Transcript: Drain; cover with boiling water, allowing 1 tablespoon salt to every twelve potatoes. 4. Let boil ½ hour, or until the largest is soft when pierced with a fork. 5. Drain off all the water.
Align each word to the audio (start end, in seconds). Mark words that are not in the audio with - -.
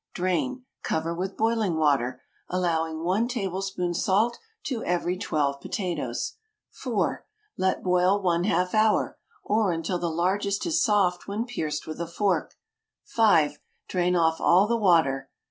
Drain; 0.15 0.65
cover 0.81 1.13
with 1.13 1.37
boiling 1.37 1.77
water, 1.77 2.23
allowing 2.49 3.03
1 3.03 3.27
tablespoon 3.27 3.93
salt 3.93 4.39
to 4.63 4.83
every 4.83 5.15
twelve 5.15 5.61
potatoes. 5.61 6.37
4. 6.71 7.23
Let 7.55 7.83
boil 7.83 8.19
½ 8.19 8.73
hour, 8.73 9.19
or 9.43 9.71
until 9.71 9.99
the 9.99 10.09
largest 10.09 10.65
is 10.65 10.81
soft 10.83 11.27
when 11.27 11.45
pierced 11.45 11.85
with 11.85 12.01
a 12.01 12.07
fork. 12.07 12.55
5. 13.03 13.59
Drain 13.87 14.15
off 14.15 14.41
all 14.41 14.65
the 14.67 14.75
water. 14.75 15.29